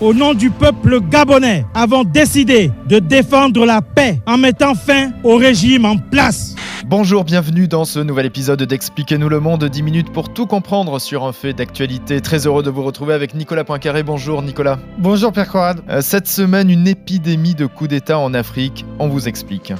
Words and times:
au 0.00 0.14
nom 0.14 0.34
du 0.34 0.50
peuple 0.50 1.00
gabonais, 1.00 1.66
avons 1.74 2.04
décidé 2.04 2.70
de 2.88 2.98
défendre 2.98 3.66
la 3.66 3.82
paix 3.82 4.20
en 4.26 4.38
mettant 4.38 4.74
fin 4.74 5.10
au 5.22 5.36
régime 5.36 5.84
en 5.84 5.96
place. 5.96 6.54
Bonjour, 6.86 7.24
bienvenue 7.24 7.68
dans 7.68 7.84
ce 7.84 8.00
nouvel 8.00 8.26
épisode 8.26 8.62
d'Expliquez-nous 8.62 9.28
le 9.28 9.38
monde, 9.38 9.64
10 9.64 9.82
minutes 9.82 10.12
pour 10.12 10.32
tout 10.32 10.46
comprendre 10.46 10.98
sur 10.98 11.24
un 11.24 11.32
fait 11.32 11.52
d'actualité. 11.52 12.20
Très 12.20 12.46
heureux 12.46 12.62
de 12.62 12.70
vous 12.70 12.82
retrouver 12.82 13.14
avec 13.14 13.34
Nicolas 13.34 13.64
Poincaré. 13.64 14.02
Bonjour 14.02 14.42
Nicolas. 14.42 14.78
Bonjour 14.98 15.32
Pierre 15.32 15.48
Corrad. 15.48 15.82
Euh, 15.88 16.00
cette 16.00 16.26
semaine, 16.26 16.70
une 16.70 16.88
épidémie 16.88 17.54
de 17.54 17.66
coups 17.66 17.90
d'État 17.90 18.18
en 18.18 18.34
Afrique. 18.34 18.84
On 18.98 19.08
vous 19.08 19.28
explique. 19.28 19.72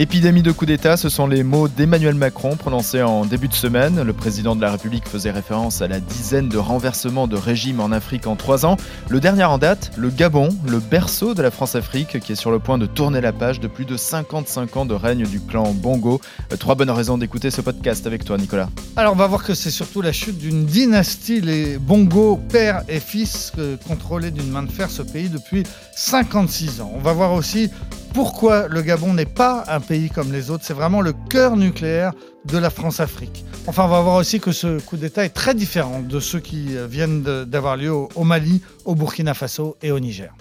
Épidémie 0.00 0.40
de 0.40 0.50
coup 0.50 0.64
d'État, 0.64 0.96
ce 0.96 1.10
sont 1.10 1.26
les 1.26 1.42
mots 1.42 1.68
d'Emmanuel 1.68 2.14
Macron 2.14 2.56
prononcés 2.56 3.02
en 3.02 3.26
début 3.26 3.48
de 3.48 3.52
semaine. 3.52 4.02
Le 4.02 4.14
président 4.14 4.56
de 4.56 4.62
la 4.62 4.70
République 4.70 5.06
faisait 5.06 5.30
référence 5.30 5.82
à 5.82 5.88
la 5.88 6.00
dizaine 6.00 6.48
de 6.48 6.56
renversements 6.56 7.26
de 7.26 7.36
régime 7.36 7.80
en 7.80 7.92
Afrique 7.92 8.26
en 8.26 8.34
trois 8.34 8.64
ans. 8.64 8.78
Le 9.10 9.20
dernier 9.20 9.44
en 9.44 9.58
date, 9.58 9.90
le 9.98 10.08
Gabon, 10.08 10.56
le 10.66 10.78
berceau 10.78 11.34
de 11.34 11.42
la 11.42 11.50
France-Afrique, 11.50 12.18
qui 12.20 12.32
est 12.32 12.34
sur 12.34 12.50
le 12.50 12.60
point 12.60 12.78
de 12.78 12.86
tourner 12.86 13.20
la 13.20 13.34
page 13.34 13.60
de 13.60 13.68
plus 13.68 13.84
de 13.84 13.98
55 13.98 14.74
ans 14.78 14.86
de 14.86 14.94
règne 14.94 15.26
du 15.26 15.38
clan 15.38 15.74
Bongo. 15.74 16.18
Euh, 16.50 16.56
trois 16.56 16.76
bonnes 16.76 16.90
raisons 16.90 17.18
d'écouter 17.18 17.50
ce 17.50 17.60
podcast 17.60 18.06
avec 18.06 18.24
toi, 18.24 18.38
Nicolas. 18.38 18.70
Alors, 18.96 19.12
on 19.12 19.16
va 19.16 19.26
voir 19.26 19.44
que 19.44 19.52
c'est 19.52 19.70
surtout 19.70 20.00
la 20.00 20.12
chute 20.12 20.38
d'une 20.38 20.64
dynastie, 20.64 21.42
les 21.42 21.76
Bongo, 21.76 22.40
père 22.48 22.84
et 22.88 23.00
fils, 23.00 23.52
que 23.54 23.76
contrôlaient 23.86 24.30
d'une 24.30 24.48
main 24.48 24.62
de 24.62 24.72
fer 24.72 24.88
ce 24.90 25.02
pays 25.02 25.28
depuis 25.28 25.64
56 25.94 26.80
ans. 26.80 26.90
On 26.96 27.00
va 27.00 27.12
voir 27.12 27.34
aussi 27.34 27.68
pourquoi 28.12 28.68
le 28.68 28.82
Gabon 28.82 29.14
n'est 29.14 29.24
pas 29.26 29.64
un 29.68 29.80
pays 29.80 30.10
comme 30.10 30.32
les 30.32 30.50
autres? 30.50 30.64
C'est 30.66 30.74
vraiment 30.74 31.00
le 31.00 31.12
cœur 31.12 31.56
nucléaire 31.56 32.12
de 32.44 32.58
la 32.58 32.70
France-Afrique. 32.70 33.44
Enfin, 33.66 33.84
on 33.84 33.88
va 33.88 34.00
voir 34.00 34.16
aussi 34.16 34.40
que 34.40 34.52
ce 34.52 34.80
coup 34.80 34.96
d'État 34.96 35.24
est 35.24 35.30
très 35.30 35.54
différent 35.54 36.00
de 36.00 36.20
ceux 36.20 36.40
qui 36.40 36.76
euh, 36.76 36.86
viennent 36.86 37.22
d'avoir 37.22 37.76
lieu 37.76 37.92
au 37.92 38.24
Mali, 38.24 38.62
au 38.84 38.94
Burkina 38.94 39.34
Faso 39.34 39.76
et 39.82 39.92
au 39.92 40.00
Niger. 40.00 40.34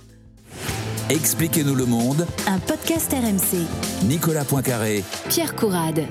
Expliquez-nous 1.09 1.75
le 1.75 1.85
monde. 1.85 2.25
Un 2.47 2.59
podcast 2.59 3.11
RMC. 3.11 3.65
Nicolas 4.07 4.45
Poincaré. 4.45 5.03
Pierre 5.27 5.55
Courade. 5.55 6.03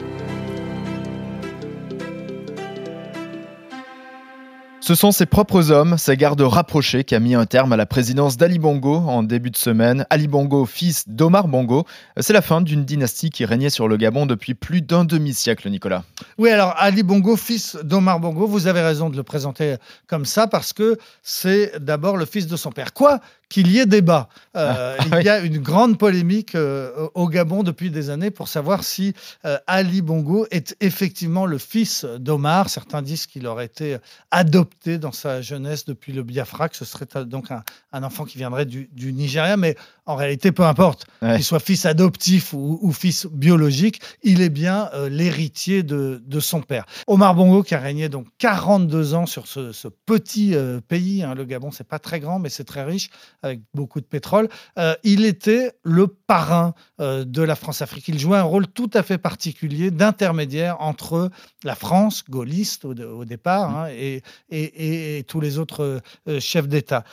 Ce 4.88 4.94
sont 4.94 5.12
ses 5.12 5.26
propres 5.26 5.70
hommes, 5.70 5.98
sa 5.98 6.16
garde 6.16 6.40
rapprochée, 6.40 7.04
qui 7.04 7.14
a 7.14 7.20
mis 7.20 7.34
un 7.34 7.44
terme 7.44 7.74
à 7.74 7.76
la 7.76 7.84
présidence 7.84 8.38
d'Ali 8.38 8.58
Bongo 8.58 8.94
en 8.94 9.22
début 9.22 9.50
de 9.50 9.56
semaine. 9.58 10.06
Ali 10.08 10.28
Bongo, 10.28 10.64
fils 10.64 11.06
d'Omar 11.06 11.46
Bongo, 11.46 11.84
c'est 12.16 12.32
la 12.32 12.40
fin 12.40 12.62
d'une 12.62 12.86
dynastie 12.86 13.28
qui 13.28 13.44
régnait 13.44 13.68
sur 13.68 13.86
le 13.86 13.98
Gabon 13.98 14.24
depuis 14.24 14.54
plus 14.54 14.80
d'un 14.80 15.04
demi-siècle, 15.04 15.68
Nicolas. 15.68 16.04
Oui, 16.38 16.48
alors 16.48 16.72
Ali 16.78 17.02
Bongo, 17.02 17.36
fils 17.36 17.76
d'Omar 17.82 18.18
Bongo, 18.18 18.46
vous 18.46 18.66
avez 18.66 18.80
raison 18.80 19.10
de 19.10 19.16
le 19.18 19.22
présenter 19.24 19.76
comme 20.06 20.24
ça 20.24 20.46
parce 20.46 20.72
que 20.72 20.96
c'est 21.22 21.78
d'abord 21.84 22.16
le 22.16 22.24
fils 22.24 22.46
de 22.46 22.56
son 22.56 22.72
père. 22.72 22.94
Quoi? 22.94 23.20
Qu'il 23.48 23.70
y 23.70 23.78
ait 23.78 23.86
débat. 23.86 24.28
Euh, 24.56 24.96
ah, 24.98 25.04
il 25.20 25.24
y 25.24 25.28
a 25.28 25.40
une 25.40 25.58
grande 25.58 25.98
polémique 25.98 26.54
euh, 26.54 27.08
au 27.14 27.28
Gabon 27.28 27.62
depuis 27.62 27.90
des 27.90 28.10
années 28.10 28.30
pour 28.30 28.48
savoir 28.48 28.84
si 28.84 29.14
euh, 29.44 29.58
Ali 29.66 30.02
Bongo 30.02 30.46
est 30.50 30.76
effectivement 30.80 31.46
le 31.46 31.58
fils 31.58 32.04
d'Omar. 32.04 32.68
Certains 32.68 33.02
disent 33.02 33.26
qu'il 33.26 33.46
aurait 33.46 33.66
été 33.66 33.96
adopté 34.30 34.98
dans 34.98 35.12
sa 35.12 35.40
jeunesse 35.40 35.84
depuis 35.84 36.12
le 36.12 36.22
Biafra, 36.22 36.68
que 36.68 36.76
ce 36.76 36.84
serait 36.84 37.06
donc 37.24 37.50
un, 37.50 38.02
enfant 38.02 38.24
qui 38.24 38.38
viendrait 38.38 38.66
du, 38.66 38.88
Nigeria. 39.12 39.56
Mais 39.56 39.76
en 40.06 40.16
réalité, 40.16 40.52
peu 40.52 40.64
importe 40.64 41.06
qu'il 41.20 41.44
soit 41.44 41.60
fils 41.60 41.86
adoptif 41.86 42.52
ou, 42.52 42.92
fils 42.92 43.26
biologique, 43.26 44.00
il 44.22 44.40
est 44.40 44.48
bien 44.48 44.90
l'héritier 45.10 45.82
de, 45.82 46.40
son 46.40 46.60
père. 46.60 46.86
Omar 47.06 47.34
Bongo 47.34 47.62
qui 47.62 47.74
a 47.74 47.80
régné 47.80 48.08
donc 48.08 48.26
42 48.38 49.14
ans 49.14 49.26
sur 49.26 49.46
ce, 49.46 49.88
petit 50.06 50.54
pays. 50.88 51.22
Hein. 51.22 51.34
le 51.34 51.44
Gabon, 51.44 51.70
c'est 51.70 51.86
pas 51.86 51.98
très 51.98 52.20
grand, 52.20 52.38
mais 52.38 52.48
c'est 52.48 52.64
très 52.64 52.84
riche 52.84 53.10
avec 53.42 53.60
beaucoup 53.74 54.00
de 54.00 54.06
pétrole. 54.06 54.48
Euh, 54.78 54.94
il 55.04 55.24
était 55.24 55.72
le 55.82 56.06
parrain 56.06 56.74
euh, 57.00 57.24
de 57.24 57.42
la 57.42 57.54
France-Afrique. 57.54 58.08
Il 58.08 58.18
jouait 58.18 58.38
un 58.38 58.42
rôle 58.42 58.66
tout 58.66 58.90
à 58.94 59.02
fait 59.02 59.18
particulier 59.18 59.90
d'intermédiaire 59.90 60.80
entre 60.80 61.30
la 61.64 61.74
France, 61.74 62.24
gaulliste 62.28 62.84
au, 62.84 63.24
départ, 63.24 63.76
hein, 63.76 63.88
et, 63.90 64.22
et, 64.50 65.22
tous 65.24 65.40
les 65.40 65.58
autres 65.58 66.00
euh, 66.28 66.40
chefs 66.40 66.68
d'État 66.68 67.04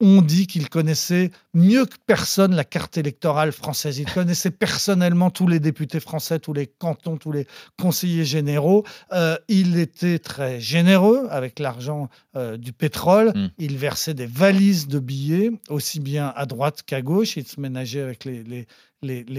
on 0.00 0.22
dit 0.22 0.46
qu'il 0.46 0.68
connaissait 0.68 1.30
mieux 1.54 1.86
que 1.86 1.96
personne 2.06 2.54
la 2.54 2.64
carte 2.64 2.98
électorale 2.98 3.52
française. 3.52 3.98
Il 3.98 4.10
connaissait 4.12 4.50
personnellement 4.50 5.30
tous 5.30 5.46
les 5.46 5.60
députés 5.60 6.00
français, 6.00 6.38
tous 6.38 6.52
les 6.52 6.66
cantons, 6.66 7.16
tous 7.16 7.32
les 7.32 7.46
conseillers 7.80 8.24
généraux. 8.24 8.84
Euh, 9.12 9.36
il 9.48 9.78
était 9.78 10.18
très 10.18 10.60
généreux 10.60 11.26
avec 11.30 11.58
l'argent 11.58 12.08
euh, 12.36 12.56
du 12.56 12.72
pétrole. 12.72 13.32
Hmm. 13.34 13.48
Il 13.58 13.76
versait 13.76 14.14
des 14.14 14.26
valises 14.26 14.88
de 14.88 14.98
billets, 14.98 15.50
aussi 15.68 16.00
bien 16.00 16.32
à 16.34 16.44
droite 16.46 16.82
qu'à 16.84 17.00
gauche. 17.00 17.36
Il 17.36 17.46
se 17.46 17.60
ménageait 17.60 18.02
avec 18.02 18.24
les, 18.24 18.42
les, 18.42 18.66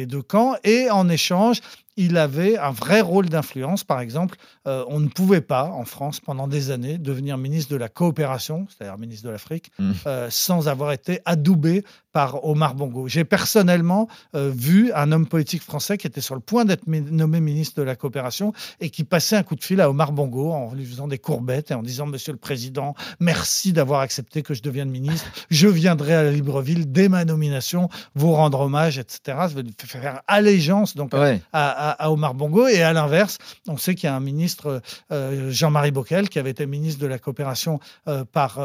deux 0.05 0.21
camps. 0.21 0.55
Et 0.63 0.89
en 0.89 1.09
échange, 1.09 1.61
il 1.97 2.17
avait 2.17 2.57
un 2.57 2.71
vrai 2.71 3.01
rôle 3.01 3.29
d'influence. 3.29 3.83
Par 3.83 3.99
exemple, 3.99 4.37
euh, 4.67 4.83
on 4.87 4.99
ne 4.99 5.07
pouvait 5.07 5.41
pas, 5.41 5.65
en 5.65 5.85
France, 5.85 6.19
pendant 6.19 6.47
des 6.47 6.71
années, 6.71 6.97
devenir 6.97 7.37
ministre 7.37 7.71
de 7.71 7.77
la 7.77 7.89
coopération, 7.89 8.67
c'est-à-dire 8.69 8.97
ministre 8.97 9.25
de 9.25 9.31
l'Afrique, 9.31 9.71
mmh. 9.79 9.91
euh, 10.07 10.27
sans 10.29 10.67
avoir 10.67 10.91
été 10.91 11.19
adoubé 11.25 11.83
par 12.15 12.45
Omar 12.45 12.75
Bongo. 12.75 13.09
J'ai 13.09 13.25
personnellement 13.25 14.07
euh, 14.35 14.49
vu 14.49 14.89
un 14.93 15.11
homme 15.11 15.27
politique 15.27 15.61
français 15.61 15.97
qui 15.97 16.07
était 16.07 16.21
sur 16.21 16.33
le 16.33 16.39
point 16.39 16.63
d'être 16.63 16.87
nommé 16.87 17.41
ministre 17.41 17.77
de 17.77 17.83
la 17.83 17.97
coopération 17.97 18.53
et 18.79 18.89
qui 18.89 19.03
passait 19.03 19.35
un 19.35 19.43
coup 19.43 19.57
de 19.57 19.63
fil 19.65 19.81
à 19.81 19.89
Omar 19.89 20.13
Bongo 20.13 20.53
en 20.53 20.73
lui 20.73 20.85
faisant 20.85 21.09
des 21.09 21.17
courbettes 21.17 21.71
et 21.71 21.73
en 21.73 21.83
disant 21.83 22.05
Monsieur 22.05 22.31
le 22.31 22.37
Président, 22.37 22.95
merci 23.19 23.73
d'avoir 23.73 23.99
accepté 23.99 24.43
que 24.43 24.53
je 24.53 24.61
devienne 24.61 24.89
ministre. 24.89 25.29
Je 25.49 25.67
viendrai 25.67 26.15
à 26.15 26.23
la 26.23 26.31
Libreville 26.31 26.89
dès 26.89 27.09
ma 27.09 27.25
nomination 27.25 27.89
vous 28.13 28.31
rendre 28.31 28.61
hommage, 28.61 28.97
etc. 28.97 29.19
Ça 29.25 29.47
veut 29.47 29.65
faire 29.83 30.21
allégeance 30.27 30.95
donc 30.95 31.11
à, 31.51 32.09
Omar 32.09 32.33
Bongo. 32.33 32.69
Et 32.69 32.81
à 32.81 32.93
l'inverse, 32.93 33.39
on 33.67 33.75
sait 33.75 33.93
qu'il 33.93 34.07
y 34.07 34.09
a 34.09 34.15
un 34.15 34.21
ministre, 34.21 34.81
euh, 35.11 35.51
Jean-Marie 35.51 35.91
Bockel, 35.91 36.29
qui 36.29 36.39
avait 36.39 36.51
été 36.51 36.65
ministre 36.65 37.01
de 37.01 37.07
la 37.07 37.19
coopération 37.19 37.81
euh, 38.07 38.23
par 38.23 38.61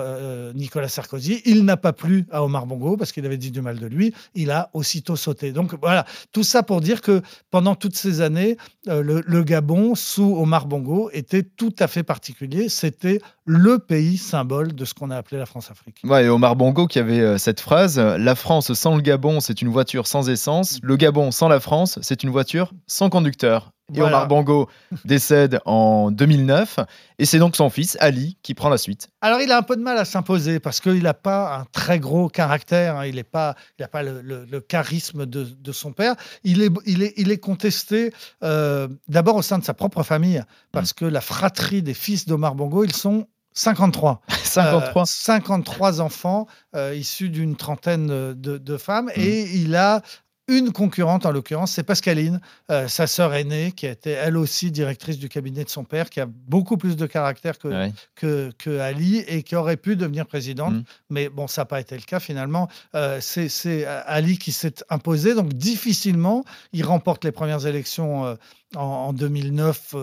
Nicolas 0.55 0.89
Sarkozy. 0.89 1.43
Il 1.47 1.65
n'a 1.65 1.77
pas 1.77 1.93
plu 1.93 2.27
à 2.31 2.45
Omar 2.45 2.67
Bongo 2.67 2.97
parce 2.97 3.11
qu'il 3.11 3.27
avait 3.27 3.40
dit 3.41 3.51
du 3.51 3.61
mal 3.61 3.79
de 3.79 3.87
lui, 3.87 4.15
il 4.35 4.53
a 4.53 4.71
aussitôt 4.75 5.17
sauté. 5.17 5.51
Donc 5.51 5.75
voilà, 5.81 6.07
tout 6.33 6.45
ça 6.45 6.63
pour 6.63 6.81
dire 6.81 7.01
que 7.01 7.23
pendant 7.51 7.75
toutes 7.75 7.97
ces 7.97 8.21
années, 8.21 8.57
euh, 8.89 9.23
le, 9.27 9.43
Gabon, 9.43 9.97
sous 9.97 10.37
Omar 10.37 10.67
Bongo, 10.67 11.11
était 11.13 11.43
tout 11.43 11.75
à 11.81 11.89
fait 11.89 12.05
particulier. 12.05 12.69
C'était 12.69 13.21
le 13.45 13.79
pays 13.79 14.17
symbole 14.17 14.73
de 14.73 14.85
ce 14.85 14.95
qu'on 14.95 15.11
a 15.11 15.17
appelé 15.17 15.39
la 15.39 15.47
France-Afrique. 15.47 15.97
Ouais, 16.05 16.27
et 16.27 16.29
Omar 16.29 16.55
Bongo 16.55 16.87
qui 16.87 17.01
avait 17.01 17.21
euh, 17.21 17.39
cette 17.39 17.61
phrase 17.61 17.99
La 17.99 18.35
France 18.37 18.73
sans 18.75 18.95
le 18.95 19.03
Gabon, 19.03 19.41
c'est 19.41 19.63
une 19.63 19.69
voiture 19.69 20.07
sans 20.07 20.29
essence. 20.29 20.79
Le 20.83 20.97
Gabon 20.97 21.33
sans 21.33 21.49
la 21.49 21.59
France, 21.59 21.99
c'est 22.03 22.23
une 22.23 22.31
voiture 22.31 22.73
sans 22.87 23.11
conducteur. 23.11 23.73
Omar 23.99 24.29
Bongo 24.29 24.69
décède 25.05 25.61
en 25.65 26.11
2009. 26.11 26.81
Et 27.19 27.25
c'est 27.25 27.39
donc 27.39 27.57
son 27.57 27.71
fils, 27.71 27.97
Ali, 28.01 28.37
qui 28.43 28.55
prend 28.55 28.69
la 28.69 28.79
suite. 28.79 29.09
Alors, 29.21 29.41
il 29.41 29.53
a 29.53 29.59
un 29.59 29.63
peu 29.63 29.77
de 29.77 29.83
mal 29.83 29.99
à 29.99 30.05
s'imposer 30.05 30.61
parce 30.61 30.81
qu'il 30.81 31.03
n'a 31.03 31.15
pas 31.15 31.59
un 31.59 31.65
très 31.73 31.99
gros 31.99 32.29
caractère. 32.29 32.97
Hein. 32.97 33.07
Il 33.07 33.17
n'a 33.17 33.25
pas, 33.25 33.55
il 33.79 33.87
pas 33.89 34.03
le, 34.03 34.61
charisme 34.61 35.27
de, 35.27 35.73
son 35.73 35.93
père. 35.93 36.15
Il 36.45 36.63
est, 36.63 36.71
il 36.87 37.03
est, 37.03 37.15
il 37.17 37.31
est 37.31 37.39
contesté 37.39 38.13
euh, 38.43 38.89
d'abord 39.09 39.37
au 39.37 39.43
sein 39.43 39.59
de 39.59 39.65
sa 39.65 39.75
propre 39.75 40.03
famille 40.03 40.43
parce 40.73 40.93
mm. 40.93 40.95
que 40.95 41.05
la 41.05 41.21
fratrie 41.21 41.83
des 41.83 41.95
fils 41.95 42.27
d'Omar 42.27 42.55
Bongo, 42.55 42.85
ils 42.85 42.95
sont 42.95 43.27
53. 43.53 44.21
53. 44.29 45.07
53 45.07 46.01
enfants 46.01 46.47
euh, 46.75 46.95
issus 46.95 47.31
d'une 47.31 47.57
trentaine 47.57 48.35
de, 48.35 48.77
femmes. 48.77 49.07
Mm. 49.17 49.21
Et 49.21 49.57
il 49.57 49.77
a 49.77 50.03
une 50.51 50.73
concurrente, 50.73 51.25
en 51.27 51.31
l'occurrence, 51.31 51.73
c'est 51.73 51.85
Pascaline, 51.85 52.41
euh, 52.71 52.89
sa 52.89 53.07
sœur 53.07 53.33
aînée, 53.35 53.71
qui 53.73 53.87
a 53.87 53.91
été 53.93 54.11
elle 54.11 54.37
aussi 54.37 54.73
directrice 54.73 55.17
du 55.17 55.29
cabinet 55.29 55.65
de 55.65 55.71
son 55.71 55.85
père, 55.85 56.11
qui 56.11 56.21
a 56.21 56.27
beaucoup 56.27 56.77
plus 56.77 56.97
de 56.97 57.07
caractère 57.07 57.57
que, 57.59 58.51
que, 58.59 58.79
Ali 58.79 59.19
et 59.29 59.45
qui 59.45 59.55
aurait 59.55 59.77
pu 59.77 59.95
devenir 59.95 60.27
présidente. 60.27 60.75
Mm. 60.75 60.83
Mais 61.09 61.29
bon, 61.29 61.47
ça 61.47 61.63
n'a 61.63 61.67
pas 61.67 61.81
été 61.81 61.95
le 61.95 62.03
cas 62.03 62.19
finalement. 62.19 62.69
Euh, 62.97 63.21
c'est 63.21 63.87
euh, 63.87 64.03
Ali 64.07 64.39
qui 64.39 64.51
s'est 64.51 64.83
imposé, 64.91 65.35
donc 65.35 65.53
difficilement, 65.55 66.45
il 66.73 66.85
remporte 66.85 67.25
les 67.25 67.33
premières 67.33 67.67
élections 67.67 68.37
en, 68.75 68.81
en, 68.81 69.13
2009 69.13 69.95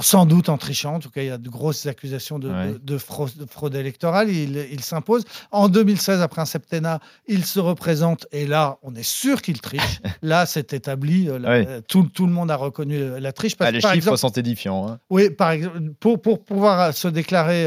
sans 0.00 0.26
doute 0.26 0.48
en 0.48 0.58
trichant. 0.58 0.94
En 0.94 0.98
tout 1.00 1.10
cas, 1.10 1.22
il 1.22 1.28
y 1.28 1.30
a 1.30 1.38
de 1.38 1.48
grosses 1.48 1.86
accusations 1.86 2.38
de, 2.38 2.98
fraude, 2.98 3.74
électorale. 3.74 4.30
Il, 4.30 4.82
s'impose. 4.82 5.24
En 5.50 5.68
2016, 5.68 6.20
après 6.20 6.42
un 6.42 6.46
septennat, 6.46 7.00
il 7.26 7.44
se 7.44 7.58
représente 7.58 8.26
et 8.32 8.46
là, 8.46 8.78
on 8.82 8.94
est 8.94 9.02
sûr 9.02 9.42
qu'il 9.42 9.60
triche. 9.60 10.00
là, 10.22 10.46
c'est 10.46 10.72
établi. 10.72 11.28
Euh, 11.28 11.80
tout, 11.88 12.08
le 12.18 12.32
monde 12.32 12.50
a 12.50 12.56
reconnu 12.56 12.96
euh, 12.96 13.20
la 13.20 13.32
triche. 13.32 13.54
Ah, 13.58 13.70
les 13.70 13.80
chiffres 13.80 14.16
sont 14.16 14.30
édifiants. 14.30 14.88
Hein. 14.88 14.98
Oui, 15.10 15.30
par 15.30 15.50
exemple, 15.50 15.80
pour, 16.00 16.42
pouvoir 16.42 16.94
se 16.94 17.08
déclarer 17.08 17.66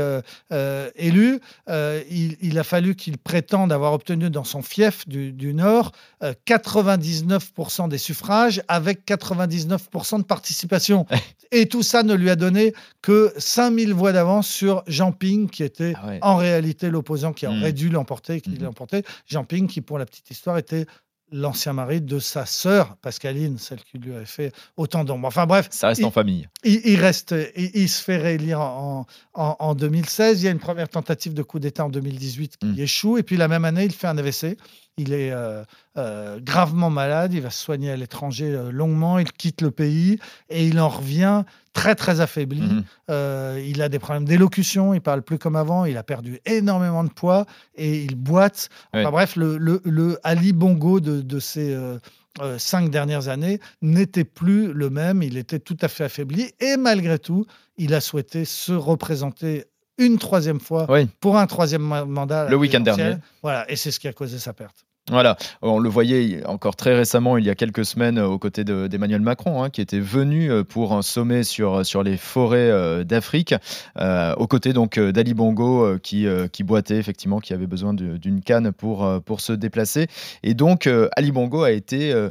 euh, 0.51 0.89
élu, 0.95 1.39
il, 1.67 2.59
a 2.59 2.63
fallu 2.63 2.95
qu'il 2.95 3.17
prétende 3.17 3.71
avoir 3.71 3.94
obtenu 3.94 4.29
dans 4.29 4.44
son 4.44 4.61
fief 4.61 5.07
du, 5.07 5.31
du 5.31 5.53
Nord 5.53 5.91
99% 6.21 7.89
des 7.89 7.97
suffrages 7.97 8.61
avec 8.67 9.06
99% 9.07 10.17
de 10.19 10.23
participation. 10.23 11.06
et 11.51 11.67
tout 11.67 11.83
ça 11.83 11.99
ça 12.00 12.04
ne 12.04 12.13
lui 12.13 12.30
a 12.30 12.36
donné 12.36 12.74
que 13.01 13.34
5000 13.38 13.94
voix 13.94 14.12
d'avance 14.12 14.48
sur 14.48 14.84
Jean 14.88 15.12
Ping, 15.12 15.50
qui 15.50 15.63
était 15.63 15.94
Ah 15.98 16.07
ouais. 16.07 16.19
en 16.22 16.36
réalité 16.38 16.90
l'opposant 16.90 17.34
qui 17.34 17.46
aurait 17.48 17.74
dû 17.74 17.90
l'emporter, 17.90 18.40
qui 18.42 18.51
Mhm. 18.51 18.62
l'a 18.63 18.69
emporté. 18.69 19.04
Jean 19.28 19.44
Ping, 19.44 19.68
qui 19.68 19.81
pour 19.81 19.98
la 19.98 20.06
petite 20.06 20.30
histoire 20.31 20.57
était 20.57 20.86
l'ancien 21.31 21.74
mari 21.74 22.01
de 22.01 22.18
sa 22.18 22.46
sœur, 22.48 22.96
Pascaline, 23.04 23.57
celle 23.60 23.84
qui 23.84 24.00
lui 24.00 24.16
avait 24.16 24.25
fait 24.25 24.51
autant 24.78 25.04
d'ombre. 25.04 25.28
Enfin 25.28 25.46
bref, 25.46 25.68
Ça 25.69 25.90
reste 25.90 26.01
il- 26.01 26.06
en 26.06 26.10
famille. 26.12 26.48
il, 26.63 26.81
il 26.86 26.96
reste, 27.00 27.36
il, 27.56 27.69
il 27.75 27.88
se 27.90 28.02
fait 28.02 28.18
réélire 28.18 28.62
en, 28.62 29.06
en, 29.36 29.56
en 29.60 29.75
2016. 29.75 30.42
Il 30.42 30.45
y 30.45 30.48
a 30.48 30.52
une 30.52 30.57
première 30.60 30.90
tentative 30.90 31.34
de 31.36 31.44
coup 31.44 31.60
d'État 31.60 31.86
en 31.86 31.90
2018 31.90 32.57
qui 32.57 32.66
Mm. 32.66 32.80
échoue. 32.80 33.18
Et 33.19 33.24
puis 33.24 33.38
la 33.38 33.48
même 33.48 33.63
année, 33.66 33.84
il 33.86 33.92
fait 33.92 34.07
un 34.07 34.18
AVC. 34.18 34.57
Il 35.01 35.13
est 35.13 35.31
euh, 35.31 35.63
euh, 35.98 36.40
gravement 36.42 36.90
malade. 36.90 37.34
Il 37.34 37.42
va 37.42 37.50
se 37.50 37.63
soigner 37.63 37.90
à 37.92 37.96
l'étranger 37.96 38.51
euh, 38.54 38.69
longuement. 38.72 39.18
Il 39.18 39.31
quitte 39.31 39.62
le 39.62 39.72
pays 39.72 40.19
et 40.50 40.66
il 40.68 40.80
en 40.80 40.90
revient 40.90 41.44
très 41.74 41.96
très 41.96 42.19
affaibli. 42.19 42.62
Mhm. 42.62 42.84
Il 43.66 43.81
a 43.81 43.88
des 43.90 44.00
problèmes 44.00 44.25
d'élocution. 44.25 44.94
Il 44.94 45.01
parle 45.01 45.22
plus 45.22 45.38
comme 45.38 45.56
avant. 45.56 45.86
Il 45.86 45.98
a 45.98 46.04
perdu 46.04 46.40
énormément 46.46 47.04
de 47.04 47.10
poids 47.10 47.46
et 47.75 48.04
il 48.04 48.16
boite. 48.16 48.69
Enfin 48.94 49.12
bref, 49.12 49.36
le, 49.36 49.57
le- 49.57 49.81
le 49.86 50.19
Ali 50.24 50.51
Bongo 50.54 51.00
de, 51.00 51.22
de 51.22 51.40
ces 51.40 51.78
cinq 52.57 52.90
dernières 52.90 53.28
années 53.30 53.60
n'était 53.81 54.24
plus 54.24 54.74
le 54.74 54.90
même. 54.90 55.24
Il 55.24 55.38
était 55.38 55.60
tout 55.60 55.78
à 55.81 55.88
fait 55.88 56.04
affaibli 56.06 56.52
et 56.60 56.75
malgré 56.78 57.19
tout, 57.19 57.45
il 57.78 57.94
a 57.94 58.02
souhaité 58.02 58.45
se 58.45 58.74
représenter 58.74 59.66
une 59.98 60.18
troisième 60.18 60.60
fois 60.62 60.86
Oui. 60.90 61.07
pour 61.19 61.38
un 61.38 61.45
troisième 61.48 61.81
ma- 61.81 62.06
mandat. 62.06 62.48
Le 62.50 62.56
week-end 62.56 62.80
dernier. 62.80 63.16
Voilà, 63.44 63.69
et 63.69 63.75
c'est 63.75 63.92
ce 63.92 64.00
qui 64.00 64.07
a 64.07 64.13
causé 64.13 64.40
sa 64.40 64.54
perte. 64.54 64.86
Voilà, 65.09 65.38
on 65.63 65.79
le 65.79 65.89
voyait 65.89 66.45
encore 66.45 66.75
très 66.75 66.95
récemment, 66.95 67.38
il 67.38 67.45
y 67.45 67.50
a 67.50 67.56
quelques 67.56 67.83
semaines, 67.83 68.19
euh, 68.19 68.27
aux 68.27 68.38
côtés 68.38 68.63
de- 68.63 68.85
d'Emmanuel 68.85 69.21
Macron, 69.21 69.63
hein, 69.63 69.71
qui 69.71 69.81
était 69.81 70.00
venu 70.00 70.51
euh, 70.51 70.63
pour 70.63 70.94
un 70.94 71.01
sommet 71.01 71.44
sur, 71.44 71.83
sur 71.83 72.03
les 72.03 72.15
forêts 72.15 72.69
euh, 72.69 73.03
d'Afrique, 73.03 73.56
euh, 74.00 74.35
aux 74.35 74.45
côtés 74.45 74.71
donc 74.71 75.00
euh, 75.00 75.11
d'Ali 75.11 75.33
Bongo, 75.33 75.83
euh, 75.83 75.97
qui, 75.97 76.27
euh, 76.27 76.47
qui 76.47 76.63
boitait 76.63 76.97
effectivement, 76.97 77.39
qui 77.39 77.53
avait 77.53 77.65
besoin 77.65 77.95
d'une 77.95 78.41
canne 78.41 78.71
pour, 78.71 79.03
euh, 79.03 79.19
pour 79.19 79.41
se 79.41 79.51
déplacer. 79.51 80.06
Et 80.44 80.53
donc, 80.53 80.85
euh, 80.85 81.09
Ali 81.15 81.31
Bongo 81.31 81.63
a 81.63 81.71
été 81.71 82.13
euh, 82.13 82.19
euh, 82.19 82.29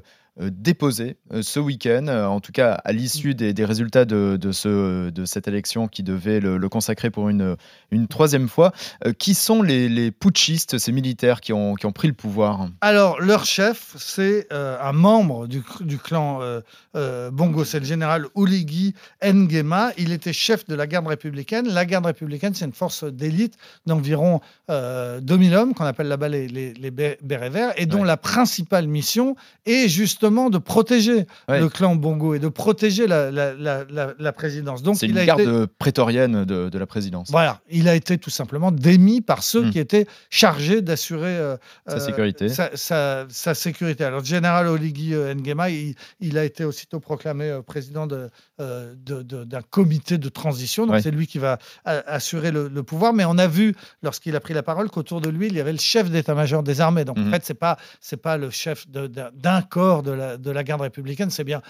déposé 0.51 1.17
euh, 1.33 1.43
ce 1.43 1.59
week-end, 1.61 2.07
euh, 2.09 2.27
en 2.27 2.41
tout 2.41 2.53
cas 2.53 2.73
à 2.85 2.93
l'issue 2.93 3.35
des, 3.35 3.53
des 3.53 3.65
résultats 3.65 4.05
de, 4.05 4.37
de, 4.41 4.53
ce, 4.53 5.11
de 5.11 5.25
cette 5.25 5.49
élection 5.49 5.89
qui 5.89 6.03
devait 6.03 6.41
le, 6.41 6.59
le 6.59 6.69
consacrer 6.69 7.11
pour 7.11 7.29
une, 7.29 7.57
une 7.91 8.07
troisième 8.09 8.49
fois. 8.49 8.73
Euh, 9.05 9.13
qui 9.13 9.35
sont 9.35 9.63
les, 9.63 9.89
les 9.89 10.11
putschistes, 10.11 10.79
ces 10.79 10.93
militaires 10.93 11.41
qui 11.41 11.53
ont, 11.53 11.75
qui 11.75 11.87
ont 11.87 11.93
pris 11.93 12.09
le 12.09 12.15
pouvoir? 12.15 12.69
Alors, 12.81 13.21
leur 13.21 13.45
chef, 13.45 13.95
c'est 13.99 14.47
euh, 14.53 14.77
un 14.81 14.93
membre 14.93 15.47
du, 15.47 15.63
du 15.81 15.99
clan 15.99 16.41
euh, 16.43 16.61
euh, 16.97 17.31
Bongo, 17.31 17.65
c'est 17.65 17.81
le 17.81 17.87
général 17.87 18.27
Oligui 18.35 18.95
Nguema. 19.25 19.91
Il 19.99 20.13
était 20.13 20.33
chef 20.33 20.67
de 20.67 20.75
la 20.75 20.87
garde 20.87 21.07
républicaine. 21.07 21.67
La 21.69 21.85
garde 21.85 22.07
républicaine, 22.07 22.55
c'est 22.55 22.65
une 22.65 22.73
force 22.73 23.05
d'élite 23.05 23.55
d'environ 23.87 24.41
euh, 24.71 25.21
2000 25.21 25.55
hommes, 25.55 25.75
qu'on 25.75 25.85
appelle 25.85 26.09
là-bas 26.09 26.29
les, 26.29 26.47
les, 26.49 26.75
les 26.75 26.91
bé- 26.91 27.19
bérets 27.23 27.51
verts, 27.51 27.73
et 27.77 27.87
dont 27.87 27.99
Ouais. 28.03 28.07
la 28.07 28.17
principale 28.17 28.87
mission 28.87 29.35
est 29.67 29.89
justement 29.89 30.28
de 30.51 30.59
protéger 30.59 31.27
Ouais. 31.49 31.61
le 31.61 31.69
clan 31.69 31.97
Bongo 31.97 32.35
et 32.35 32.39
de 32.39 32.49
protéger 32.49 33.07
la, 33.07 33.31
la- 33.31 33.55
la- 33.55 33.85
la- 34.19 34.33
présidence. 34.33 34.83
Donc, 34.83 34.97
C'est 34.97 35.07
il 35.07 35.13
une 35.13 35.19
a 35.19 35.25
garde 35.27 35.41
été... 35.41 35.67
prétorienne 35.79 36.45
de, 36.45 36.69
de 36.69 36.79
la 36.79 36.87
présidence. 36.87 37.31
Voilà, 37.31 37.61
il 37.71 37.89
a 37.89 37.95
été 37.95 38.19
tout 38.19 38.31
simplement 38.31 38.71
démis 38.73 39.21
par 39.21 39.43
ceux 39.43 39.65
Mm. 39.65 39.71
qui 39.71 39.79
étaient 39.79 40.07
chargés 40.31 40.83
d'assurer 40.83 41.37
euh, 41.37 41.57
Sa 41.87 41.97
euh, 41.97 41.99
sécurité. 42.01 42.49
Sa, 42.49 42.71
sa- 42.75 43.27
sa 43.29 43.55
sécurité. 43.55 44.05
Alors, 44.05 44.21
le 44.21 44.25
général 44.27 44.69
Oligui 44.69 45.15
euh, 45.15 45.35
Nguema, 45.35 45.71
il, 45.71 45.95
il 46.21 46.39
a 46.39 46.45
été 46.45 46.65
aussitôt 46.65 47.01
proclamé 47.01 47.59
président 47.67 48.07
de, 48.07 48.29
euh, 48.61 48.95
d'un 48.95 49.63
comité 49.63 50.19
de 50.19 50.29
transition. 50.29 50.87
Donc, 50.87 50.97
Ouais. 50.97 51.03
c'est 51.03 51.11
lui 51.11 51.27
qui 51.27 51.39
va 51.39 51.59
assurer 51.85 52.51
le, 52.51 52.69
le 52.69 52.83
pouvoir. 52.83 53.13
Mais 53.13 53.25
on 53.25 53.39
a 53.39 53.47
vu, 53.47 53.75
lorsqu'il 54.03 54.35
a 54.37 54.41
pris 54.41 54.55
la 54.55 54.63
parole, 54.63 54.91
qu'autour 54.91 55.21
de 55.21 55.29
lui, 55.31 55.47
il 55.49 55.55
y 55.55 55.61
avait 55.61 55.73
le 55.73 55.79
chef 55.79 56.11
d'état-major 56.11 56.63
des 56.63 56.81
armées. 56.81 57.05
Donc, 57.05 57.19
Mhm. 57.19 57.29
en 57.29 57.31
fait, 57.31 57.45
c'est 57.45 57.55
pas 57.55 57.77
c'est 58.01 58.17
pas 58.17 58.37
le 58.37 58.51
chef 58.51 58.87
d'un, 58.89 59.63
corps 59.63 60.03
de 60.03 60.11
la, 60.13 60.37
de 60.37 60.51
la 60.51 60.65
garde 60.65 60.81
républicaine, 60.83 61.31
c'est 61.31 61.45
bien 61.45 61.63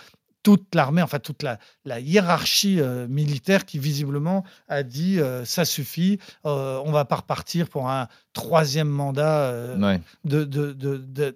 toute 0.44 0.75
l'armée, 0.75 1.02
enfin 1.02 1.19
toute 1.19 1.43
la, 1.43 1.58
la 1.85 1.99
hiérarchie 2.00 2.81
euh, 2.81 3.08
militaire 3.08 3.67
qui 3.67 3.79
visiblement 3.81 4.44
a 4.69 4.82
dit 4.84 5.20
euh, 5.20 5.44
ça 5.44 5.64
suffit, 5.64 6.19
euh, 6.46 6.81
on 6.84 6.93
va 6.93 7.05
pas 7.05 7.17
repartir 7.17 7.69
pour 7.69 7.91
un 7.91 8.06
troisième 8.32 8.88
mandat 8.88 9.52
Ouais. 9.79 10.00
de, 10.25 10.44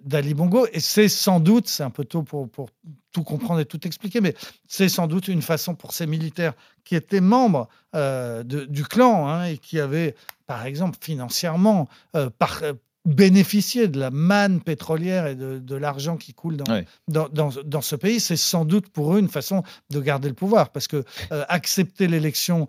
d'Ali 0.05 0.33
Bongo. 0.33 0.67
Et 0.71 0.79
c'est 0.79 1.09
sans 1.09 1.39
doute, 1.41 1.67
c'est 1.67 1.83
un 1.83 1.89
peu 1.89 2.05
tôt 2.05 2.23
pour, 2.23 2.49
pour 2.49 2.69
tout 3.13 3.23
comprendre 3.23 3.61
et 3.61 3.65
tout 3.65 3.85
expliquer, 3.87 4.19
mais 4.19 4.35
c'est 4.67 4.89
sans 4.89 5.07
doute 5.07 5.29
une 5.29 5.41
façon 5.41 5.75
pour 5.75 5.93
ces 5.93 6.07
militaires 6.07 6.53
qui 6.83 6.95
étaient 6.95 7.21
membres 7.21 7.69
euh, 7.95 8.43
de- 8.43 8.65
du 8.65 8.83
clan 8.83 9.27
hein, 9.29 9.45
et 9.45 9.57
qui 9.57 9.79
avaient, 9.79 10.15
par 10.47 10.65
exemple, 10.65 10.97
financièrement, 10.99 11.87
euh, 12.17 12.29
par, 12.37 12.59
euh, 12.63 12.73
bénéficié 13.05 13.89
de 13.89 13.99
la 13.99 14.11
manne 14.11 14.61
pétrolière 14.61 15.27
et 15.27 15.35
de, 15.35 15.59
de 15.59 15.75
l'argent 15.75 16.15
qui 16.15 16.33
coule 16.33 16.55
dans, 16.57 16.73
Ouais. 16.73 16.85
dans, 17.09 17.27
dans- 17.29 17.51
dans 17.65 17.81
ce 17.81 17.95
pays, 17.97 18.19
c'est 18.21 18.37
sans 18.37 18.63
doute 18.65 18.87
pour 18.89 19.13
eux 19.15 19.19
une 19.19 19.27
façon 19.27 19.61
de 19.89 19.99
garder 19.99 20.29
le 20.29 20.33
pouvoir. 20.35 20.69
Parce 20.71 20.87
que 20.87 21.03
accepter 21.49 22.07
l'élection 22.07 22.67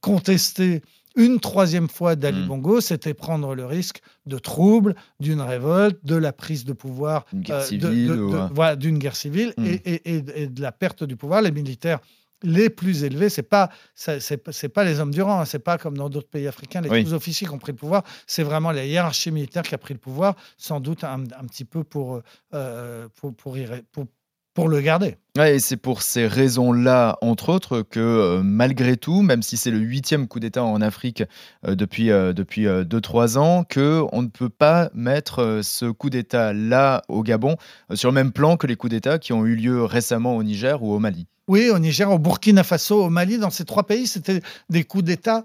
contestée 0.00 0.82
une 1.16 1.40
troisième 1.40 1.88
fois 1.88 2.16
d'Ali 2.16 2.42
Mm. 2.42 2.46
Bongo, 2.48 2.80
c'était 2.80 3.14
prendre 3.14 3.54
le 3.54 3.64
risque 3.66 4.00
de 4.26 4.38
troubles, 4.38 4.94
d'une 5.20 5.40
révolte, 5.40 5.98
de 6.04 6.16
la 6.16 6.32
prise 6.32 6.64
de 6.64 6.72
pouvoir, 6.72 7.24
guerre 7.34 7.56
euh, 7.56 7.60
de- 7.60 7.64
civile 7.66 8.06
de- 8.08 8.14
ou, 8.20 8.30
de- 8.32 8.36
euh, 8.36 8.46
voilà, 8.52 8.76
d'une 8.76 8.98
guerre 8.98 9.16
civile 9.16 9.52
Mm. 9.56 9.64
et, 9.66 9.72
et- 9.84 10.14
et- 10.16 10.42
et 10.42 10.46
de 10.48 10.62
la 10.62 10.72
perte 10.72 11.04
du 11.04 11.16
pouvoir. 11.16 11.42
Les 11.42 11.52
militaires 11.52 12.00
les 12.44 12.70
plus 12.70 13.04
élevés, 13.04 13.28
c'est 13.28 13.44
pas 13.44 13.70
c'est 13.94 14.68
pas- 14.68 14.82
les 14.82 14.98
hommes 14.98 15.12
du 15.12 15.22
rang, 15.22 15.40
hein, 15.40 15.44
c'est 15.44 15.60
pas 15.60 15.78
comme 15.78 15.96
dans 15.96 16.08
d'autres 16.10 16.28
pays 16.28 16.48
africains 16.48 16.80
les 16.80 16.90
Oui. 16.90 17.04
sous-officiers 17.06 17.46
qui 17.46 17.52
ont 17.54 17.58
pris 17.58 17.70
le 17.70 17.78
pouvoir, 17.78 18.02
c'est 18.26 18.42
vraiment 18.42 18.72
la 18.72 18.84
hiérarchie 18.84 19.30
militaire 19.30 19.62
qui 19.62 19.76
a 19.76 19.78
pris 19.78 19.94
le 19.94 20.00
pouvoir, 20.00 20.34
sans 20.58 20.80
doute 20.80 21.04
un, 21.04 21.22
un 21.22 21.46
petit 21.46 21.64
peu 21.64 21.84
pour 21.84 22.20
euh, 22.52 23.06
pour, 23.14 23.32
pour, 23.34 23.56
pour 23.92 24.06
pour 24.54 24.68
le 24.68 24.80
garder. 24.80 25.16
Ouais, 25.38 25.56
et 25.56 25.58
c'est 25.60 25.78
pour 25.78 26.02
ces 26.02 26.26
raisons-là, 26.26 27.16
entre 27.22 27.48
autres, 27.48 27.80
que 27.80 28.00
euh, 28.00 28.42
malgré 28.42 28.96
tout, 28.96 29.22
même 29.22 29.42
si 29.42 29.56
c'est 29.56 29.70
le 29.70 29.78
huitième 29.78 30.28
coup 30.28 30.40
d'État 30.40 30.62
en 30.62 30.82
Afrique 30.82 31.22
euh, 31.66 31.74
depuis, 31.74 32.10
euh, 32.10 32.34
depuis 32.34 32.66
2-3 32.66 33.38
ans, 33.38 33.64
que 33.64 34.02
on 34.12 34.22
ne 34.22 34.28
peut 34.28 34.50
pas 34.50 34.90
mettre 34.94 35.40
euh, 35.40 35.62
ce 35.62 35.86
coup 35.86 36.10
d'État-là 36.10 37.02
au 37.08 37.22
Gabon 37.22 37.56
euh, 37.90 37.96
sur 37.96 38.10
le 38.10 38.14
même 38.14 38.32
plan 38.32 38.58
que 38.58 38.66
les 38.66 38.76
coups 38.76 38.90
d'État 38.90 39.18
qui 39.18 39.32
ont 39.32 39.46
eu 39.46 39.54
lieu 39.54 39.84
récemment 39.84 40.36
au 40.36 40.42
Niger 40.42 40.82
ou 40.82 40.92
au 40.92 40.98
Mali. 40.98 41.26
Oui, 41.48 41.70
au 41.70 41.78
Niger, 41.78 42.10
au 42.10 42.18
Burkina 42.18 42.62
Faso, 42.62 43.02
au 43.02 43.10
Mali, 43.10 43.38
dans 43.38 43.50
ces 43.50 43.64
trois 43.64 43.84
pays, 43.84 44.06
c'était 44.06 44.42
des 44.68 44.84
coups 44.84 45.04
d'État, 45.04 45.44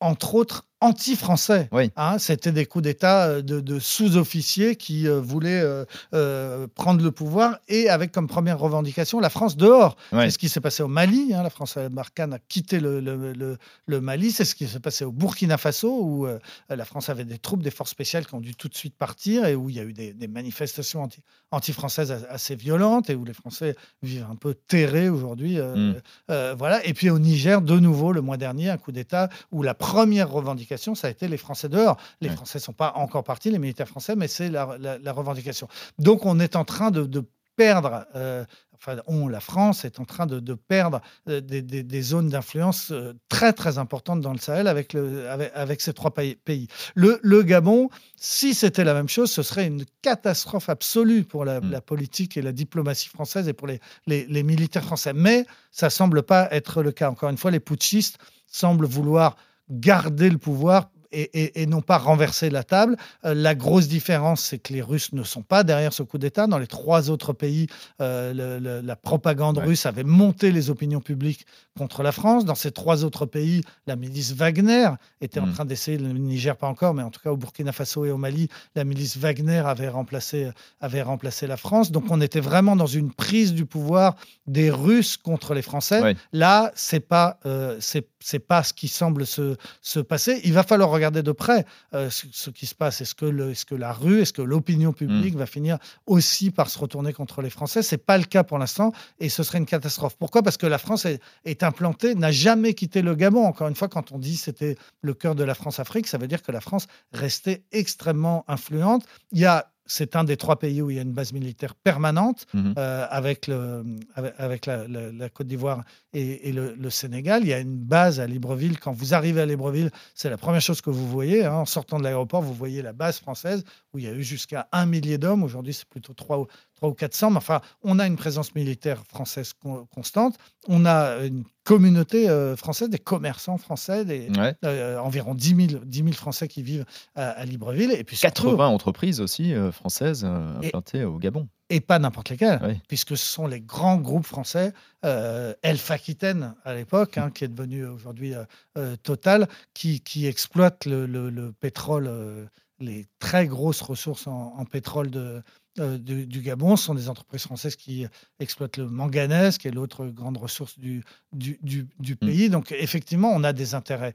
entre 0.00 0.34
autres, 0.34 0.64
anti-français. 0.80 1.68
Oui. 1.72 1.90
Hein, 1.96 2.18
c'était 2.18 2.52
des 2.52 2.66
coups 2.66 2.84
d'État 2.84 3.26
euh, 3.26 3.42
de, 3.42 3.60
de 3.60 3.78
sous-officiers 3.78 4.76
qui 4.76 5.06
euh, 5.08 5.20
voulaient 5.20 5.60
euh, 5.60 5.84
euh, 6.14 6.66
prendre 6.74 7.02
le 7.02 7.10
pouvoir 7.10 7.58
et 7.68 7.88
avec 7.88 8.12
comme 8.12 8.26
première 8.28 8.58
revendication 8.58 9.20
la 9.20 9.30
France 9.30 9.56
dehors. 9.56 9.96
C'est 10.12 10.30
ce 10.30 10.38
qui 10.38 10.48
s'est 10.48 10.60
passé 10.60 10.82
au 10.82 10.88
Mali. 10.88 11.32
hein, 11.34 11.42
la 11.42 11.50
France 11.50 11.76
Barkhane 11.90 12.32
a 12.34 12.38
quitté 12.38 12.80
le, 12.80 13.00
le- 13.00 13.32
le- 13.32 13.58
le 13.86 14.00
Mali. 14.00 14.30
C'est 14.30 14.44
ce 14.44 14.54
qui 14.54 14.66
s'est 14.66 14.80
passé 14.80 15.04
au 15.04 15.12
Burkina 15.12 15.58
Faso 15.58 15.90
où 16.02 16.26
la 16.68 16.84
France 16.84 17.08
avait 17.08 17.24
des 17.24 17.38
troupes, 17.38 17.62
des 17.62 17.70
forces 17.70 17.90
spéciales 17.90 18.26
qui 18.26 18.34
ont 18.34 18.40
dû 18.40 18.54
tout 18.54 18.68
de 18.68 18.74
suite 18.74 18.94
partir 18.96 19.46
et 19.46 19.54
où 19.54 19.68
il 19.70 19.76
y 19.76 19.80
a 19.80 19.84
eu 19.84 19.92
des, 19.92 20.12
des 20.12 20.28
manifestations 20.28 21.02
anti- 21.02 21.22
anti-françaises 21.50 22.12
as- 22.12 22.26
assez 22.30 22.54
violentes 22.56 23.10
et 23.10 23.14
où 23.14 23.24
les 23.24 23.32
Français 23.34 23.74
vivent 24.02 24.26
un 24.30 24.36
peu 24.36 24.54
terrés 24.54 25.08
aujourd'hui. 25.08 25.58
euh, 25.58 25.74
Mm. 25.78 25.94
euh, 26.30 26.54
voilà. 26.58 26.84
Et 26.86 26.94
puis 26.94 27.10
au 27.10 27.18
Niger, 27.18 27.60
de 27.62 27.78
nouveau, 27.78 28.12
le 28.12 28.20
mois 28.20 28.36
dernier, 28.36 28.70
un 28.70 28.78
coup 28.78 28.90
d'État 28.92 29.28
où 29.52 29.62
la 29.62 29.74
première 29.74 30.30
revendication, 30.30 30.67
ça 30.76 31.06
a 31.06 31.10
été 31.10 31.28
les 31.28 31.36
Français 31.38 31.68
dehors. 31.68 31.96
Les 32.20 32.28
Ouais. 32.28 32.34
Français 32.36 32.58
ne 32.58 32.62
sont 32.62 32.72
pas 32.72 32.92
encore 32.96 33.24
partis, 33.24 33.50
les 33.50 33.58
militaires 33.58 33.88
français, 33.88 34.16
mais 34.16 34.28
c'est 34.28 34.50
la, 34.50 34.76
la- 34.78 34.98
la 34.98 35.12
revendication. 35.12 35.68
Donc 35.98 36.26
on 36.26 36.38
est 36.40 36.56
en 36.56 36.64
train 36.64 36.90
de, 36.90 37.04
de 37.04 37.24
perdre, 37.56 38.06
euh, 38.14 38.44
enfin 38.74 38.98
on, 39.08 39.26
la 39.26 39.40
France 39.40 39.84
est 39.84 39.98
en 39.98 40.04
train 40.04 40.26
de, 40.26 40.38
de 40.38 40.54
perdre 40.54 41.00
euh, 41.28 41.40
des, 41.40 41.60
des- 41.60 41.82
des 41.82 42.02
zones 42.02 42.28
d'influence 42.28 42.92
euh, 42.92 43.14
très 43.28 43.52
très 43.52 43.78
importantes 43.78 44.20
dans 44.20 44.32
le 44.32 44.38
Sahel 44.38 44.68
avec, 44.68 44.92
le, 44.92 45.28
avec, 45.28 45.50
avec 45.54 45.80
ces 45.80 45.92
trois 45.92 46.12
pays-. 46.14 46.68
Le, 46.94 47.18
le 47.24 47.42
Gabon, 47.42 47.88
si 48.14 48.54
c'était 48.54 48.84
la 48.84 48.94
même 48.94 49.08
chose, 49.08 49.32
ce 49.32 49.42
serait 49.42 49.66
une 49.66 49.84
catastrophe 50.02 50.68
absolue 50.68 51.24
pour 51.24 51.44
la, 51.44 51.60
Mm. 51.60 51.70
la 51.72 51.80
politique 51.80 52.36
et 52.36 52.42
la 52.42 52.52
diplomatie 52.52 53.08
française 53.08 53.48
et 53.48 53.52
pour 53.54 53.66
les, 53.66 53.80
les, 54.06 54.24
les 54.26 54.42
militaires 54.44 54.84
français. 54.84 55.12
Mais 55.12 55.44
ça 55.72 55.90
semble 55.90 56.22
pas 56.22 56.46
être 56.52 56.82
le 56.84 56.92
cas. 56.92 57.10
Encore 57.10 57.30
une 57.30 57.38
fois, 57.38 57.50
les 57.50 57.58
putschistes 57.60 58.18
semblent 58.46 58.86
vouloir 58.86 59.34
garder 59.70 60.30
le 60.30 60.38
pouvoir 60.38 60.90
et, 61.12 61.22
et- 61.42 61.62
et 61.62 61.66
non 61.66 61.80
pas 61.80 61.98
renverser 61.98 62.50
la 62.50 62.64
table. 62.64 62.96
Euh, 63.24 63.34
la 63.34 63.54
grosse 63.54 63.88
différence, 63.88 64.42
c'est 64.42 64.58
que 64.58 64.72
les 64.72 64.82
Russes 64.82 65.12
ne 65.12 65.22
sont 65.22 65.42
pas 65.42 65.64
derrière 65.64 65.92
ce 65.92 66.02
coup 66.02 66.18
d'État. 66.18 66.46
Dans 66.46 66.58
les 66.58 66.66
trois 66.66 67.10
autres 67.10 67.32
pays, 67.32 67.66
euh, 68.00 68.32
le- 68.32 68.58
le- 68.58 68.80
la 68.80 68.96
propagande 68.96 69.58
Ouais. 69.58 69.64
russe 69.64 69.86
avait 69.86 70.04
monté 70.04 70.50
les 70.52 70.70
opinions 70.70 71.00
publiques 71.00 71.46
contre 71.76 72.02
la 72.02 72.12
France. 72.12 72.44
Dans 72.44 72.54
ces 72.54 72.70
trois 72.72 73.04
autres 73.04 73.26
pays, 73.26 73.62
la 73.86 73.96
milice 73.96 74.32
Wagner 74.32 74.88
était 75.20 75.40
en 75.40 75.46
Mm. 75.46 75.52
train 75.52 75.64
d'essayer, 75.64 75.98
le 75.98 76.12
Niger 76.12 76.56
pas 76.56 76.66
encore, 76.66 76.92
mais 76.94 77.02
en 77.02 77.10
tout 77.10 77.20
cas 77.20 77.30
au 77.30 77.36
Burkina 77.36 77.72
Faso 77.72 78.04
et 78.04 78.10
au 78.10 78.18
Mali, 78.18 78.48
la 78.74 78.84
milice 78.84 79.16
Wagner 79.16 79.62
avait 79.64 79.88
remplacé, 79.88 80.50
avait 80.80 81.02
remplacé 81.02 81.46
la 81.46 81.56
France. 81.56 81.90
Donc 81.92 82.04
on 82.10 82.20
était 82.20 82.40
vraiment 82.40 82.76
dans 82.76 82.86
une 82.86 83.12
prise 83.12 83.54
du 83.54 83.64
pouvoir 83.66 84.16
des 84.46 84.70
Russes 84.70 85.16
contre 85.16 85.54
les 85.54 85.62
Français. 85.62 86.00
Ouais. 86.02 86.16
Là, 86.32 86.72
c'est 86.74 87.00
pas, 87.00 87.38
euh, 87.46 87.76
c'est 87.80 88.38
pas 88.40 88.62
ce 88.62 88.72
qui 88.72 88.88
semble 88.88 89.26
se, 89.26 89.56
se 89.80 90.00
passer. 90.00 90.40
Il 90.44 90.52
va 90.52 90.62
falloir 90.64 90.90
regarder 90.98 91.22
de 91.22 91.32
près 91.32 91.64
euh, 91.94 92.10
ce, 92.10 92.26
ce 92.30 92.50
qui 92.50 92.66
se 92.66 92.74
passe. 92.74 93.00
Est-ce 93.00 93.14
que, 93.14 93.24
le- 93.24 93.50
est-ce 93.52 93.64
que 93.64 93.74
la 93.74 93.92
rue, 93.92 94.20
est-ce 94.20 94.32
que 94.32 94.42
l'opinion 94.42 94.92
publique 94.92 95.36
va 95.36 95.46
finir 95.46 95.78
aussi 96.06 96.50
par 96.50 96.68
se 96.68 96.78
retourner 96.78 97.12
contre 97.12 97.40
les 97.40 97.50
Français? 97.50 97.82
C'est 97.82 98.04
pas 98.10 98.18
le 98.18 98.24
cas 98.24 98.44
pour 98.44 98.58
l'instant, 98.58 98.92
et 99.18 99.28
ce 99.28 99.42
serait 99.42 99.58
une 99.58 99.66
catastrophe. 99.66 100.16
Pourquoi? 100.18 100.42
Parce 100.42 100.56
que 100.56 100.66
la 100.66 100.78
France 100.78 101.06
est, 101.06 101.20
est 101.44 101.62
implantée, 101.62 102.14
n'a 102.14 102.32
jamais 102.32 102.74
quitté 102.74 103.02
le 103.02 103.14
Gabon. 103.14 103.44
Encore 103.46 103.68
une 103.68 103.76
fois, 103.76 103.88
quand 103.88 104.12
on 104.12 104.18
dit 104.18 104.36
c'était 104.36 104.76
le 105.00 105.14
cœur 105.14 105.34
de 105.34 105.44
la 105.44 105.54
France-Afrique, 105.54 106.06
ça 106.06 106.18
veut 106.18 106.28
dire 106.28 106.42
que 106.42 106.52
la 106.52 106.60
France 106.60 106.86
restait 107.12 107.62
extrêmement 107.72 108.44
influente. 108.48 109.04
Il 109.32 109.38
y 109.38 109.46
a 109.46 109.70
c'est 109.88 110.14
un 110.14 110.22
des 110.22 110.36
trois 110.36 110.58
pays 110.58 110.80
où 110.82 110.90
il 110.90 110.96
y 110.96 110.98
a 111.00 111.02
une 111.02 111.12
base 111.12 111.32
militaire 111.32 111.74
permanente 111.74 112.46
Mhm. 112.54 112.74
euh, 112.78 113.06
avec, 113.10 113.46
le, 113.48 113.84
avec, 114.14 114.34
avec 114.38 114.66
la, 114.66 114.86
la- 114.86 115.10
la 115.10 115.28
Côte 115.28 115.46
d'Ivoire 115.48 115.82
et, 116.12 116.48
et 116.48 116.52
le, 116.52 116.74
le 116.74 116.90
Sénégal. 116.90 117.42
Il 117.42 117.48
y 117.48 117.52
a 117.54 117.58
une 117.58 117.76
base 117.78 118.20
à 118.20 118.26
Libreville. 118.26 118.78
Quand 118.78 118.92
vous 118.92 119.14
arrivez 119.14 119.40
à 119.40 119.46
Libreville, 119.46 119.90
c'est 120.14 120.30
la 120.30 120.36
première 120.36 120.60
chose 120.60 120.80
que 120.80 120.90
vous 120.90 121.08
voyez. 121.08 121.44
hein. 121.44 121.54
En 121.54 121.64
sortant 121.66 121.98
de 121.98 122.04
l'aéroport, 122.04 122.42
vous 122.42 122.54
voyez 122.54 122.82
la 122.82 122.92
base 122.92 123.18
française 123.18 123.64
où 123.92 123.98
il 123.98 124.04
y 124.04 124.08
a 124.08 124.12
eu 124.12 124.22
jusqu'à 124.22 124.68
un 124.72 124.86
millier 124.86 125.18
d'hommes. 125.18 125.42
Aujourd'hui, 125.42 125.72
c'est 125.74 125.88
plutôt 125.88 126.12
3 126.14 126.38
ou, 126.38 126.46
3 126.78 126.88
ou 126.90 126.94
400. 126.94 127.30
Mais 127.30 127.36
enfin, 127.38 127.60
on 127.82 127.98
a 127.98 128.06
une 128.06 128.16
présence 128.16 128.54
militaire 128.54 129.02
française 129.06 129.52
con- 129.52 129.86
constante. 129.92 130.36
On 130.68 130.86
a 130.86 131.24
une 131.24 131.44
communauté 131.64 132.28
euh, 132.30 132.56
française, 132.56 132.88
des 132.88 132.98
commerçants 132.98 133.58
français, 133.58 134.04
des, 134.04 134.28
Ouais. 134.38 134.54
euh, 134.64 134.98
environ 134.98 135.34
10 135.34 135.68
000, 135.70 135.84
10 135.84 135.98
000 135.98 136.12
Français 136.12 136.48
qui 136.48 136.62
vivent 136.62 136.86
à, 137.14 137.30
à 137.30 137.44
Libreville. 137.44 137.90
Et 137.92 138.04
puis 138.04 138.16
surtout- 138.16 138.44
80 138.44 138.68
entreprises 138.68 139.20
aussi 139.20 139.52
euh, 139.52 139.70
françaises 139.72 140.24
euh, 140.24 140.56
implantées 140.62 141.04
au 141.04 141.18
Gabon. 141.18 141.48
et 141.68 141.80
pas 141.80 141.98
n'importe 141.98 142.30
lesquels, 142.30 142.60
Oui. 142.62 142.80
puisque 142.88 143.16
ce 143.16 143.26
sont 143.26 143.46
les 143.46 143.60
grands 143.60 143.98
groupes 143.98 144.24
français, 144.26 144.72
euh, 145.04 145.52
Elf 145.62 145.90
Aquitaine 145.90 146.54
à 146.64 146.74
l'époque, 146.74 147.18
hein, 147.18 147.30
qui 147.30 147.44
est 147.44 147.48
devenu 147.48 147.84
aujourd'hui 147.86 148.34
euh, 148.34 148.44
euh, 148.78 148.96
Total, 149.02 149.48
qui, 149.74 150.00
qui 150.00 150.26
exploite 150.26 150.86
le, 150.86 151.06
le- 151.06 151.28
le 151.28 151.52
pétrole, 151.52 152.06
euh, 152.08 152.46
les 152.80 153.06
très 153.18 153.46
grosses 153.48 153.82
ressources 153.82 154.26
en, 154.28 154.54
en 154.56 154.64
pétrole 154.64 155.10
de, 155.10 155.18
euh, 155.20 155.40
du, 155.78 156.26
du 156.26 156.40
Gabon. 156.40 156.76
Ce 156.76 156.84
sont 156.84 156.94
des 156.94 157.08
entreprises 157.08 157.42
françaises 157.42 157.76
qui 157.76 158.06
exploitent 158.40 158.76
le 158.78 158.88
manganèse, 158.88 159.58
qui 159.58 159.68
est 159.68 159.70
l'autre 159.70 160.06
grande 160.06 160.36
ressource 160.36 160.78
du, 160.78 161.02
du, 161.32 161.58
du- 161.62 161.86
du 162.00 162.16
pays. 162.16 162.50
Donc 162.50 162.72
effectivement, 162.72 163.30
on 163.34 163.44
a 163.44 163.52
des 163.52 163.74
intérêts 163.74 164.14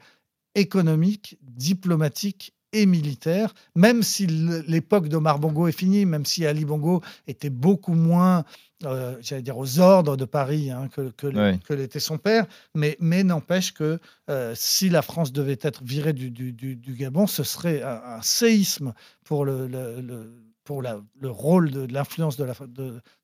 économiques, 0.56 1.38
diplomatiques 1.42 2.54
et 2.76 2.86
militaires, 2.88 3.54
même 3.76 4.02
si 4.02 4.26
l'époque 4.26 5.08
d'Omar 5.08 5.38
Bongo 5.38 5.68
est 5.68 5.72
finie, 5.78 6.06
même 6.08 6.26
si 6.26 6.44
Ali 6.46 6.66
Bongo 6.66 7.02
était 7.28 7.52
beaucoup 7.52 7.94
moins, 7.94 8.46
euh, 8.84 9.16
j'allais 9.22 9.44
dire, 9.44 9.58
aux 9.60 9.80
ordres 9.80 10.18
de 10.18 10.26
Paris 10.26 10.72
hein, 10.72 10.88
que, 10.88 11.12
que, 11.12 11.28
l'était 11.74 12.00
son 12.00 12.18
père, 12.18 12.48
mais, 12.74 12.98
mais 13.00 13.24
n'empêche 13.24 13.74
que 13.74 14.00
euh, 14.32 14.54
si 14.56 14.90
la 14.90 15.04
France 15.04 15.32
devait 15.32 15.60
être 15.62 15.84
virée 15.84 16.14
du, 16.14 16.32
du- 16.32 16.52
du- 16.52 16.76
du 16.76 16.94
Gabon, 16.96 17.28
ce 17.28 17.44
serait 17.44 17.84
un, 17.84 18.02
un 18.18 18.22
séisme 18.24 18.94
pour 19.24 19.46
le, 19.46 19.68
le- 19.68 20.02
le- 20.02 20.34
pour 20.64 20.82
le 20.82 21.30
rôle 21.30 21.72
de, 21.72 21.92
l'influence 21.92 22.38
de 22.38 22.46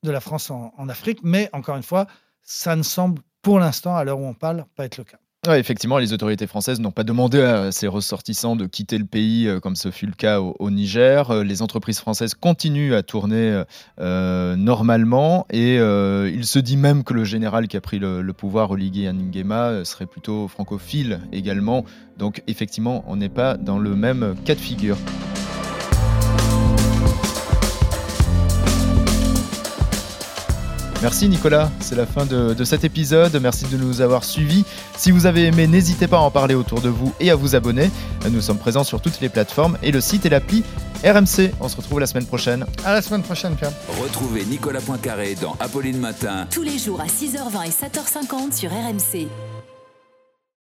la, 0.04 0.20
France 0.22 0.52
en, 0.52 0.90
Afrique, 0.90 1.20
mais 1.24 1.50
encore 1.54 1.78
une 1.78 1.84
fois, 1.84 2.08
ça 2.42 2.76
ne 2.76 2.84
semble 2.84 3.22
pour 3.42 3.60
l'instant, 3.60 3.96
à 3.96 4.04
l'heure 4.04 4.20
où 4.20 4.26
on 4.26 4.34
parle, 4.34 4.66
pas 4.76 4.86
être 4.86 4.98
le 4.98 5.06
cas. 5.06 5.18
Effectivement, 5.48 6.00
les 6.00 6.12
autorités 6.12 6.48
françaises 6.48 6.82
n'ont 6.82 6.92
pas 6.92 7.06
demandé 7.06 7.42
à 7.42 7.72
ces 7.72 7.88
ressortissants 7.88 8.58
de 8.58 8.66
quitter 8.66 8.98
le 8.98 9.06
pays 9.06 9.48
euh, 9.48 9.62
comme 9.62 9.78
ce 9.78 9.90
fut 9.90 10.06
le 10.06 10.12
cas 10.12 10.42
au, 10.42 10.70
Niger. 10.70 11.32
Euh, 11.32 11.44
Les 11.46 11.62
entreprises 11.62 12.00
françaises 12.00 12.34
continuent 12.34 12.94
à 12.94 13.04
tourner 13.04 13.64
euh, 14.02 14.58
normalement 14.58 15.46
et 15.50 15.76
il 15.76 16.46
se 16.46 16.60
dit 16.60 16.76
même 16.76 17.06
que 17.06 17.14
le 17.14 17.24
général 17.24 17.70
qui 17.70 17.78
a 17.78 17.82
pris 17.82 18.00
le, 18.00 18.22
le 18.22 18.34
pouvoir, 18.34 18.72
Oligui 18.72 19.08
Nguema, 19.08 19.86
serait 19.86 20.08
plutôt 20.08 20.50
francophile 20.50 21.22
également. 21.32 21.86
Donc 22.18 22.44
effectivement, 22.48 23.06
on 23.08 23.16
n'est 23.16 23.30
pas 23.30 23.56
dans 23.56 23.80
le 23.80 23.96
même 23.96 24.36
cas 24.44 24.56
de 24.56 24.60
figure. 24.60 24.98
Merci 31.02 31.30
Nicolas, 31.30 31.72
c'est 31.80 31.96
la 31.96 32.06
fin 32.06 32.26
de, 32.26 32.54
de 32.54 32.64
cet 32.66 32.84
épisode. 32.84 33.40
Merci 33.42 33.66
de 33.68 33.78
nous 33.78 34.02
avoir 34.02 34.26
suivis. 34.26 34.66
Si 34.98 35.12
vous 35.12 35.26
avez 35.28 35.46
aimé, 35.46 35.66
n'hésitez 35.66 36.08
pas 36.08 36.18
à 36.18 36.22
en 36.22 36.30
parler 36.32 36.56
autour 36.56 36.82
de 36.82 36.90
vous 36.90 37.14
et 37.22 37.32
à 37.32 37.36
vous 37.36 37.56
abonner. 37.56 37.90
Nous 38.30 38.42
sommes 38.42 38.58
présents 38.58 38.84
sur 38.84 39.00
toutes 39.00 39.22
les 39.22 39.30
plateformes 39.30 39.78
et 39.82 39.92
le 39.92 40.02
site 40.02 40.26
et 40.26 40.30
l'appli 40.30 40.62
RMC. 41.06 41.52
On 41.62 41.70
se 41.70 41.78
retrouve 41.78 42.02
la 42.02 42.08
semaine 42.08 42.26
prochaine. 42.26 42.66
À 42.84 42.92
la 42.92 43.02
semaine 43.02 43.24
prochaine, 43.24 43.56
Pierre. 43.56 43.72
Retrouvez 44.02 44.44
Nicolas 44.44 44.82
Poincaré 44.82 45.36
dans 45.36 45.56
Apolline 45.62 46.00
Matin. 46.00 46.48
Tous 46.52 46.64
les 46.64 46.78
jours 46.78 47.00
à 47.00 47.06
6h20 47.06 47.68
et 47.68 47.70
7h50 47.70 48.54
sur 48.54 48.70
RMC. 48.70 49.30